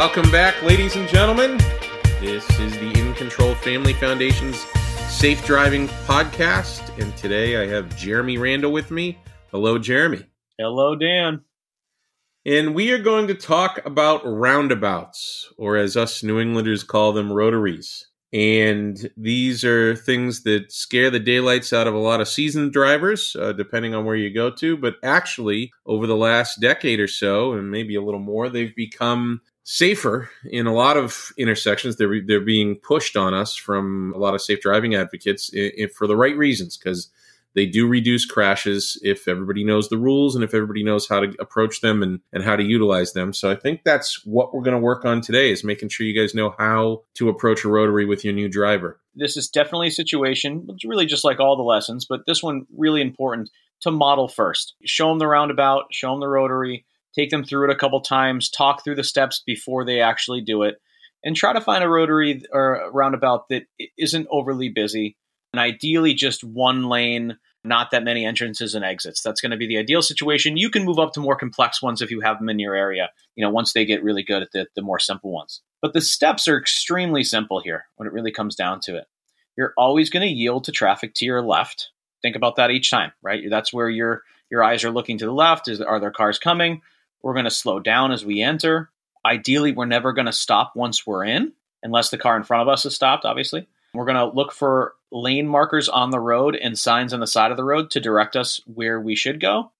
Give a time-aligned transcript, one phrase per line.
[0.00, 1.58] Welcome back, ladies and gentlemen.
[2.20, 4.56] This is the In Control Family Foundation's
[5.10, 9.18] Safe Driving Podcast, and today I have Jeremy Randall with me.
[9.50, 10.24] Hello, Jeremy.
[10.58, 11.42] Hello, Dan.
[12.46, 17.30] And we are going to talk about roundabouts, or as us New Englanders call them,
[17.30, 18.08] rotaries.
[18.32, 23.36] And these are things that scare the daylights out of a lot of seasoned drivers,
[23.38, 24.78] uh, depending on where you go to.
[24.78, 29.42] But actually, over the last decade or so, and maybe a little more, they've become
[29.72, 31.94] safer in a lot of intersections.
[31.94, 35.48] They're, they're being pushed on us from a lot of safe driving advocates
[35.96, 37.08] for the right reasons, because
[37.54, 41.32] they do reduce crashes if everybody knows the rules and if everybody knows how to
[41.38, 43.32] approach them and, and how to utilize them.
[43.32, 46.20] So I think that's what we're going to work on today is making sure you
[46.20, 49.00] guys know how to approach a rotary with your new driver.
[49.14, 52.66] This is definitely a situation, it's really just like all the lessons, but this one
[52.76, 53.50] really important
[53.82, 54.74] to model first.
[54.84, 58.50] Show them the roundabout, show them the rotary, take them through it a couple times,
[58.50, 60.80] talk through the steps before they actually do it,
[61.24, 63.64] and try to find a rotary or roundabout that
[63.98, 65.16] isn't overly busy
[65.52, 69.22] and ideally just one lane, not that many entrances and exits.
[69.22, 70.56] That's going to be the ideal situation.
[70.56, 73.10] You can move up to more complex ones if you have them in your area,
[73.36, 75.60] you know, once they get really good at the, the more simple ones.
[75.82, 79.04] But the steps are extremely simple here when it really comes down to it.
[79.56, 81.90] You're always going to yield to traffic to your left.
[82.22, 83.42] Think about that each time, right?
[83.48, 85.68] That's where your your eyes are looking to the left.
[85.68, 86.82] Is are there cars coming?
[87.22, 88.90] We're going to slow down as we enter.
[89.24, 92.68] Ideally, we're never going to stop once we're in, unless the car in front of
[92.68, 93.68] us has stopped, obviously.
[93.92, 97.50] We're going to look for lane markers on the road and signs on the side
[97.50, 99.72] of the road to direct us where we should go.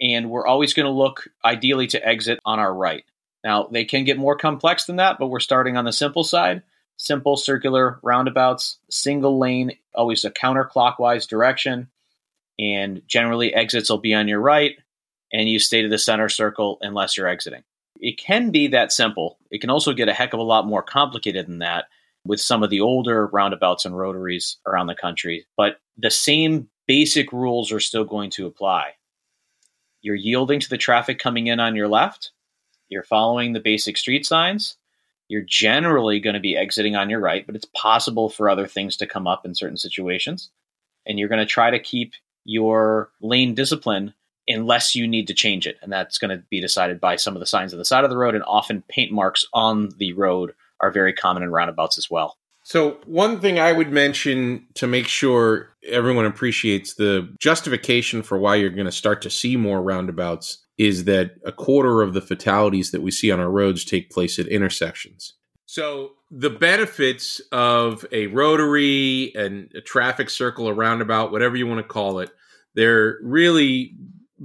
[0.00, 3.04] And we're always going to look ideally to exit on our right.
[3.42, 6.62] Now, they can get more complex than that, but we're starting on the simple side.
[6.96, 11.88] Simple circular roundabouts, single lane, always a counterclockwise direction.
[12.58, 14.76] And generally, exits will be on your right,
[15.32, 17.62] and you stay to the center circle unless you're exiting.
[18.00, 19.38] It can be that simple.
[19.50, 21.86] It can also get a heck of a lot more complicated than that
[22.24, 25.46] with some of the older roundabouts and rotaries around the country.
[25.56, 28.92] But the same basic rules are still going to apply.
[30.02, 32.32] You're yielding to the traffic coming in on your left.
[32.88, 34.76] You're following the basic street signs.
[35.28, 38.96] You're generally going to be exiting on your right, but it's possible for other things
[38.98, 40.50] to come up in certain situations.
[41.04, 42.12] And you're going to try to keep
[42.44, 44.14] your lane discipline
[44.48, 45.76] unless you need to change it.
[45.82, 48.10] And that's going to be decided by some of the signs on the side of
[48.10, 52.10] the road and often paint marks on the road are very common in roundabouts as
[52.10, 52.36] well.
[52.62, 58.56] So, one thing I would mention to make sure everyone appreciates the justification for why
[58.56, 62.90] you're going to start to see more roundabouts is that a quarter of the fatalities
[62.90, 65.34] that we see on our roads take place at intersections.
[65.66, 71.78] So, the benefits of a rotary and a traffic circle, a roundabout, whatever you want
[71.78, 72.30] to call it,
[72.74, 73.94] they're really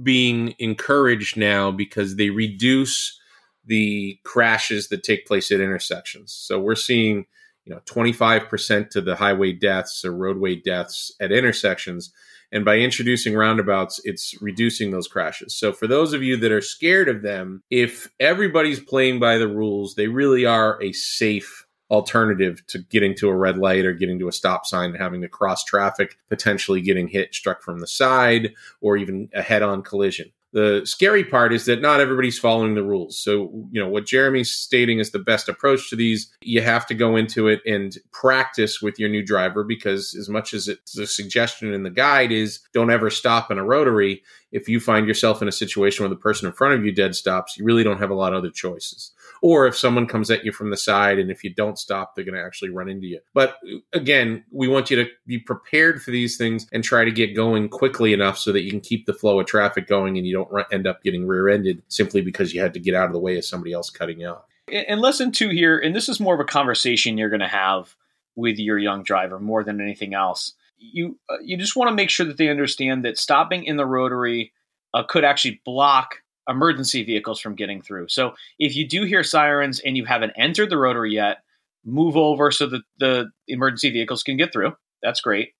[0.00, 3.18] being encouraged now because they reduce
[3.64, 6.32] the crashes that take place at intersections.
[6.32, 7.26] So we're seeing,
[7.64, 12.12] you know, 25% to the highway deaths or roadway deaths at intersections.
[12.50, 15.54] And by introducing roundabouts, it's reducing those crashes.
[15.54, 19.48] So for those of you that are scared of them, if everybody's playing by the
[19.48, 21.61] rules, they really are a safe
[21.92, 25.20] alternative to getting to a red light or getting to a stop sign and having
[25.20, 29.82] to cross traffic, potentially getting hit, struck from the side, or even a head on
[29.82, 30.32] collision.
[30.54, 33.18] The scary part is that not everybody's following the rules.
[33.18, 36.30] So, you know, what Jeremy's stating is the best approach to these.
[36.42, 40.52] You have to go into it and practice with your new driver because, as much
[40.52, 44.22] as it's a suggestion in the guide, is don't ever stop in a rotary.
[44.50, 47.14] If you find yourself in a situation where the person in front of you dead
[47.14, 50.44] stops, you really don't have a lot of other choices or if someone comes at
[50.44, 53.06] you from the side and if you don't stop they're going to actually run into
[53.06, 53.20] you.
[53.34, 53.56] But
[53.92, 57.68] again we want you to be prepared for these things and try to get going
[57.68, 60.66] quickly enough so that you can keep the flow of traffic going and you don't
[60.72, 63.44] end up getting rear-ended simply because you had to get out of the way of
[63.44, 67.18] somebody else cutting out and lesson two here and this is more of a conversation
[67.18, 67.96] you're going to have
[68.34, 70.54] with your young driver more than anything else.
[70.78, 73.86] You uh, you just want to make sure that they understand that stopping in the
[73.86, 74.52] rotary
[74.94, 78.08] uh, could actually block emergency vehicles from getting through.
[78.08, 81.38] So if you do hear sirens and you haven't entered the rotary yet,
[81.84, 84.72] move over so that the emergency vehicles can get through.
[85.02, 85.50] That's great.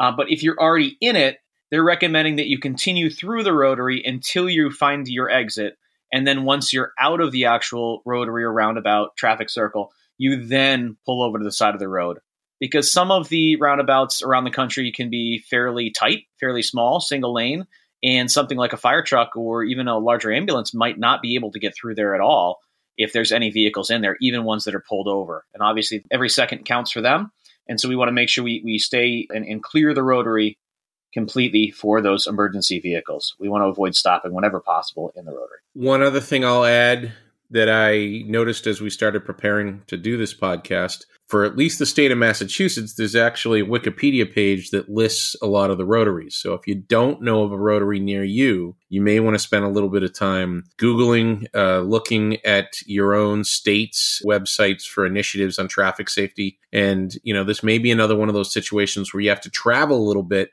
[0.00, 1.38] Uh, but if you're already in it,
[1.70, 5.76] they're recommending that you continue through the rotary until you find your exit.
[6.12, 10.96] And then once you're out of the actual rotary or roundabout traffic circle, you then
[11.04, 12.18] pull over to the side of the road.
[12.60, 17.34] Because some of the roundabouts around the country can be fairly tight, fairly small, single
[17.34, 17.66] lane
[18.02, 21.50] and something like a fire truck or even a larger ambulance might not be able
[21.52, 22.58] to get through there at all
[22.96, 25.44] if there's any vehicles in there, even ones that are pulled over.
[25.54, 27.32] And obviously, every second counts for them.
[27.68, 30.58] And so we want to make sure we, we stay and, and clear the rotary
[31.12, 33.34] completely for those emergency vehicles.
[33.38, 35.58] We want to avoid stopping whenever possible in the rotary.
[35.72, 37.12] One other thing I'll add
[37.50, 41.86] that I noticed as we started preparing to do this podcast for at least the
[41.86, 46.36] state of Massachusetts, there's actually a Wikipedia page that lists a lot of the rotaries.
[46.36, 49.64] So if you don't know of a rotary near you, you may want to spend
[49.64, 55.58] a little bit of time Googling, uh, looking at your own state's websites for initiatives
[55.58, 56.58] on traffic safety.
[56.72, 59.50] And, you know, this may be another one of those situations where you have to
[59.50, 60.50] travel a little bit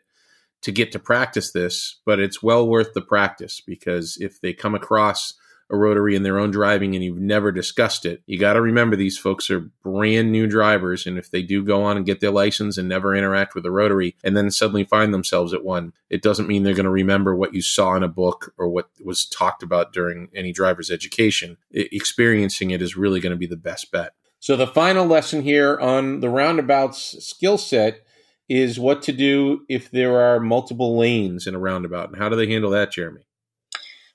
[0.61, 4.75] to get to practice this, but it's well worth the practice because if they come
[4.75, 5.33] across
[5.71, 8.95] a rotary in their own driving and you've never discussed it, you got to remember
[8.95, 11.07] these folks are brand new drivers.
[11.07, 13.71] And if they do go on and get their license and never interact with a
[13.71, 17.35] rotary and then suddenly find themselves at one, it doesn't mean they're going to remember
[17.35, 21.57] what you saw in a book or what was talked about during any driver's education.
[21.71, 24.13] Experiencing it is really going to be the best bet.
[24.39, 28.01] So, the final lesson here on the roundabouts skill set
[28.49, 32.09] is what to do if there are multiple lanes in a roundabout.
[32.09, 33.21] And how do they handle that, Jeremy?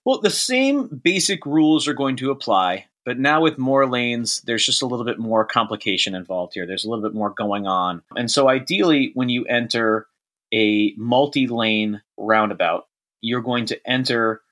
[0.07, 4.65] Well, the same basic rules are going to apply, but now with more lanes, there's
[4.65, 6.65] just a little bit more complication involved here.
[6.65, 8.03] There's a little bit more going on.
[8.15, 10.07] And so, ideally, when you enter
[10.55, 12.87] a multi lane roundabout,
[13.21, 14.43] you're going to enter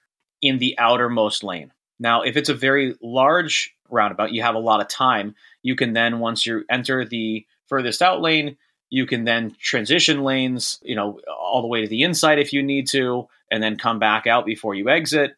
[0.42, 1.72] in the outermost lane.
[2.00, 5.36] Now, if it's a very large roundabout, you have a lot of time.
[5.62, 8.56] You can then, once you enter the furthest out lane,
[8.90, 12.60] you can then transition lanes, you know, all the way to the inside if you
[12.60, 15.36] need to, and then come back out before you exit.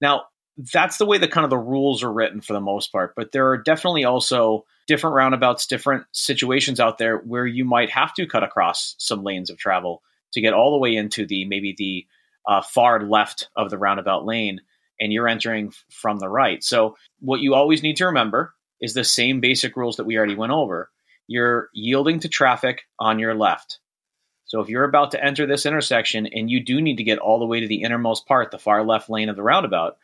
[0.00, 0.24] Now,
[0.72, 3.32] that's the way the kind of the rules are written for the most part, but
[3.32, 8.26] there are definitely also different roundabouts, different situations out there where you might have to
[8.26, 10.02] cut across some lanes of travel
[10.32, 12.06] to get all the way into the maybe the
[12.46, 14.60] uh, far left of the roundabout lane
[15.00, 16.62] and you're entering from the right.
[16.62, 20.34] So, what you always need to remember is the same basic rules that we already
[20.34, 20.90] went over.
[21.26, 23.78] You're yielding to traffic on your left.
[24.54, 27.40] So if you're about to enter this intersection and you do need to get all
[27.40, 29.98] the way to the innermost part, the far left lane of the roundabout,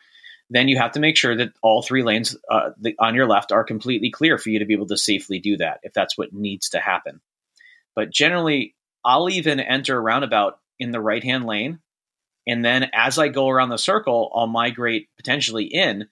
[0.51, 3.53] then you have to make sure that all three lanes uh, the, on your left
[3.53, 6.33] are completely clear for you to be able to safely do that if that's what
[6.33, 7.21] needs to happen.
[7.95, 8.75] But generally,
[9.05, 11.79] I'll even enter a roundabout in the right hand lane.
[12.45, 16.09] And then as I go around the circle, I'll migrate potentially in.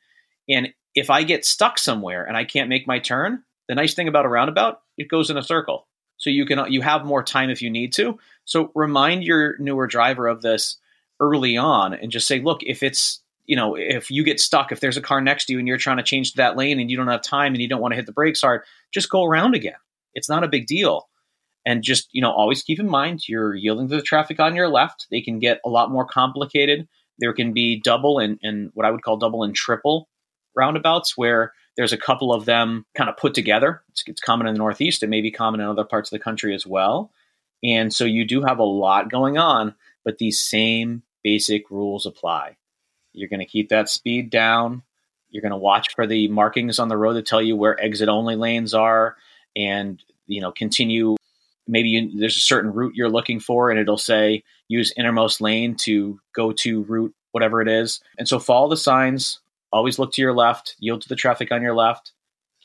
[0.49, 4.07] And if I get stuck somewhere and I can't make my turn, the nice thing
[4.07, 5.88] about a roundabout, it goes in a circle
[6.19, 8.19] so you can you have more time if you need to.
[8.45, 10.77] So remind your newer driver of this
[11.21, 14.81] early on and just say, look, if it's you know, if you get stuck, if
[14.81, 16.91] there's a car next to you and you're trying to change to that lane and
[16.91, 18.61] you don't have time and you don't want to hit the brakes hard,
[18.93, 19.79] just go around again.
[20.15, 21.09] It's not a big deal.
[21.65, 24.69] And just, you know, always keep in mind you're yielding to the traffic on your
[24.69, 25.07] left.
[25.11, 26.87] They can get a lot more complicated.
[27.19, 30.09] There can be double and, and what I would call double and triple
[30.55, 33.83] roundabouts where there's a couple of them kind of put together.
[33.91, 35.05] It's, it's common in the Northeast.
[35.05, 37.13] It may be common in other parts of the country as well.
[37.63, 42.57] And so you do have a lot going on, but these same basic rules apply.
[43.13, 44.83] You're going to keep that speed down.
[45.31, 48.09] You're going to watch for the markings on the road to tell you where exit
[48.09, 49.17] only lanes are
[49.55, 51.15] and, you know, continue.
[51.69, 55.77] Maybe you, there's a certain route you're looking for and it'll say use innermost lane
[55.77, 58.01] to go to route, whatever it is.
[58.19, 59.39] And so follow the signs,
[59.73, 62.13] always look to your left, yield to the traffic on your left,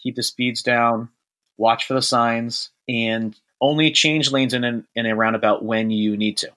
[0.02, 1.10] keep the speeds down,
[1.58, 6.18] watch for the signs, and only change lanes in, an, in a roundabout when you
[6.18, 6.50] need to.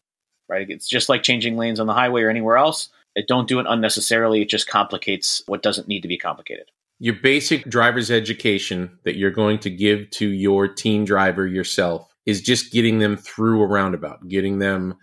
[0.49, 0.69] Right?
[0.69, 2.89] It's just like changing lanes on the highway or anywhere else.
[3.15, 4.43] It don't do it unnecessarily.
[4.43, 6.71] It just complicates what doesn't need to be complicated.
[6.99, 12.41] Your basic driver's education that you're going to give to your team driver yourself is
[12.41, 14.97] just getting them through a roundabout, getting them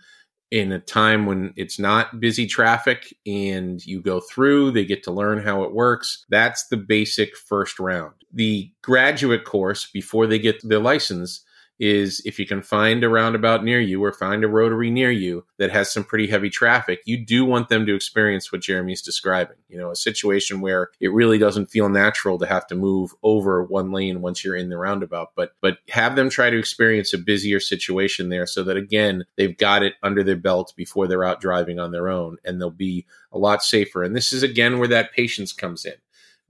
[0.54, 5.10] in a time when it's not busy traffic and you go through, they get to
[5.10, 6.24] learn how it works.
[6.28, 8.14] That's the basic first round.
[8.32, 11.44] The graduate course before they get their license
[11.78, 15.44] is if you can find a roundabout near you or find a rotary near you
[15.58, 19.56] that has some pretty heavy traffic, you do want them to experience what Jeremy's describing.
[19.68, 23.62] You know, a situation where it really doesn't feel natural to have to move over
[23.64, 27.18] one lane once you're in the roundabout, but but have them try to experience a
[27.18, 31.40] busier situation there so that again, they've got it under their belt before they're out
[31.40, 34.02] driving on their own and they'll be a lot safer.
[34.02, 35.94] And this is again where that patience comes in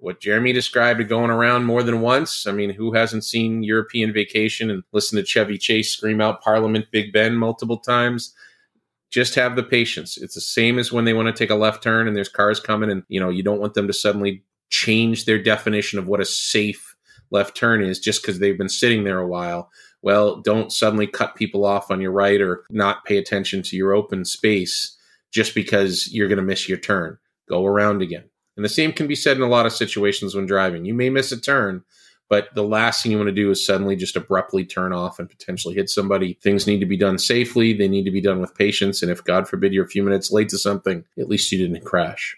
[0.04, 2.46] what Jeremy described going around more than once.
[2.46, 6.86] I mean, who hasn't seen European Vacation and listened to Chevy Chase scream out Parliament
[6.92, 8.34] Big Ben multiple times?
[9.10, 10.18] Just have the patience.
[10.18, 12.60] It's the same as when they want to take a left turn and there's cars
[12.60, 16.20] coming, and you know you don't want them to suddenly change their definition of what
[16.20, 16.94] a safe
[17.30, 19.70] left turn is just because they've been sitting there a while.
[20.02, 23.94] Well, don't suddenly cut people off on your right or not pay attention to your
[23.94, 24.96] open space
[25.32, 27.18] just because you're going to miss your turn.
[27.48, 28.24] Go around again
[28.56, 30.84] and the same can be said in a lot of situations when driving.
[30.84, 31.84] You may miss a turn,
[32.28, 35.28] but the last thing you want to do is suddenly just abruptly turn off and
[35.28, 36.38] potentially hit somebody.
[36.42, 39.02] Things need to be done safely, they need to be done with patience.
[39.02, 41.84] And if, God forbid, you're a few minutes late to something, at least you didn't
[41.84, 42.36] crash.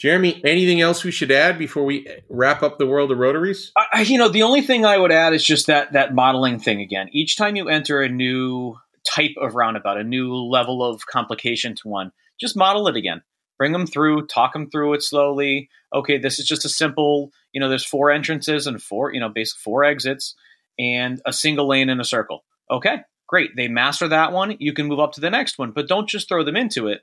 [0.00, 3.70] Jeremy, anything else we should add before we wrap up the world of rotaries?
[3.76, 6.80] I, you know, the only thing I would add is just that that modeling thing
[6.80, 7.10] again.
[7.12, 11.88] Each time you enter a new type of roundabout, a new level of complication to
[11.88, 13.20] one, just model it again.
[13.60, 15.68] Bring them through, talk them through it slowly.
[15.94, 19.28] Okay, this is just a simple, you know, there's four entrances and four, you know,
[19.28, 20.34] basically four exits
[20.78, 22.42] and a single lane in a circle.
[22.70, 23.50] Okay, great.
[23.54, 24.56] They master that one.
[24.60, 27.02] You can move up to the next one, but don't just throw them into it.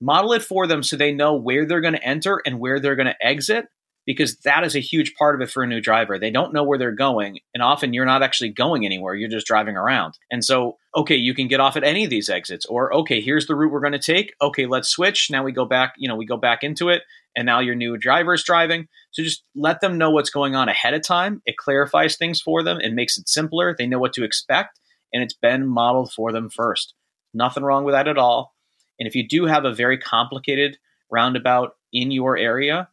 [0.00, 2.94] Model it for them so they know where they're going to enter and where they're
[2.94, 3.66] going to exit
[4.06, 6.18] because that is a huge part of it for a new driver.
[6.18, 9.46] They don't know where they're going, and often you're not actually going anywhere, you're just
[9.46, 10.14] driving around.
[10.30, 13.46] And so, okay, you can get off at any of these exits or okay, here's
[13.46, 14.34] the route we're going to take.
[14.40, 15.30] Okay, let's switch.
[15.30, 17.02] Now we go back, you know, we go back into it
[17.36, 18.88] and now your new driver is driving.
[19.12, 21.42] So just let them know what's going on ahead of time.
[21.46, 23.74] It clarifies things for them, it makes it simpler.
[23.76, 24.80] They know what to expect,
[25.12, 26.94] and it's been modeled for them first.
[27.32, 28.54] Nothing wrong with that at all.
[28.98, 30.76] And if you do have a very complicated
[31.10, 32.88] roundabout in your area,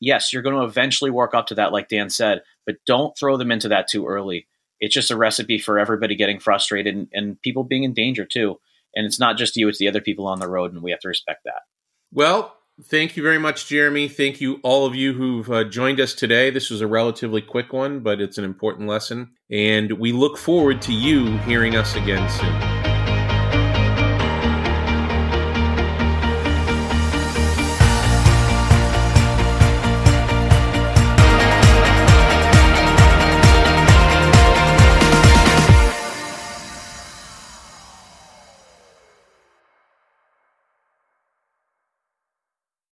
[0.00, 3.36] yes, you're going to eventually work up to that, like Dan said, but don't throw
[3.36, 4.46] them into that too early.
[4.80, 8.60] It's just a recipe for everybody getting frustrated and, and people being in danger too.
[8.94, 11.00] And it's not just you, it's the other people on the road, and we have
[11.00, 11.62] to respect that.
[12.12, 14.08] Well, thank you very much, Jeremy.
[14.08, 16.50] Thank you, all of you who've uh, joined us today.
[16.50, 19.32] This was a relatively quick one, but it's an important lesson.
[19.50, 22.97] And we look forward to you hearing us again soon.